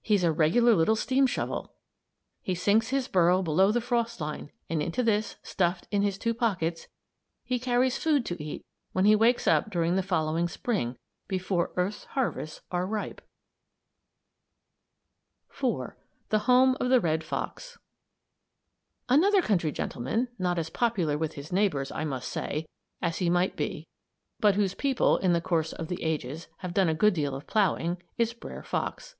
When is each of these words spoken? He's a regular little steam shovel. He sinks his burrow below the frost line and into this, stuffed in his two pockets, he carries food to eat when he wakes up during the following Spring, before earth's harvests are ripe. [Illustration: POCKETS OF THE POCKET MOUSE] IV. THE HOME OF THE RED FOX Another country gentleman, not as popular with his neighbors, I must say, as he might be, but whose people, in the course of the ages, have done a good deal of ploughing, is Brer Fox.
He's 0.00 0.24
a 0.24 0.32
regular 0.32 0.74
little 0.74 0.96
steam 0.96 1.26
shovel. 1.26 1.74
He 2.40 2.54
sinks 2.54 2.88
his 2.88 3.06
burrow 3.06 3.42
below 3.42 3.70
the 3.70 3.82
frost 3.82 4.18
line 4.22 4.50
and 4.70 4.82
into 4.82 5.02
this, 5.02 5.36
stuffed 5.42 5.86
in 5.90 6.00
his 6.00 6.16
two 6.16 6.32
pockets, 6.32 6.86
he 7.44 7.58
carries 7.58 7.98
food 7.98 8.24
to 8.24 8.42
eat 8.42 8.64
when 8.92 9.04
he 9.04 9.14
wakes 9.14 9.46
up 9.46 9.68
during 9.70 9.96
the 9.96 10.02
following 10.02 10.48
Spring, 10.48 10.96
before 11.26 11.72
earth's 11.76 12.04
harvests 12.06 12.62
are 12.70 12.86
ripe. 12.86 13.20
[Illustration: 15.50 15.58
POCKETS 15.60 15.60
OF 15.60 15.88
THE 15.90 15.94
POCKET 15.94 15.98
MOUSE] 15.98 16.24
IV. 16.24 16.30
THE 16.30 16.52
HOME 16.54 16.76
OF 16.80 16.88
THE 16.88 17.00
RED 17.00 17.22
FOX 17.24 17.78
Another 19.10 19.42
country 19.42 19.72
gentleman, 19.72 20.28
not 20.38 20.58
as 20.58 20.70
popular 20.70 21.18
with 21.18 21.34
his 21.34 21.52
neighbors, 21.52 21.92
I 21.92 22.04
must 22.06 22.30
say, 22.30 22.64
as 23.02 23.18
he 23.18 23.28
might 23.28 23.54
be, 23.54 23.86
but 24.40 24.54
whose 24.54 24.72
people, 24.72 25.18
in 25.18 25.34
the 25.34 25.42
course 25.42 25.74
of 25.74 25.88
the 25.88 26.02
ages, 26.02 26.48
have 26.60 26.72
done 26.72 26.88
a 26.88 26.94
good 26.94 27.12
deal 27.12 27.34
of 27.34 27.46
ploughing, 27.46 27.98
is 28.16 28.32
Brer 28.32 28.62
Fox. 28.62 29.14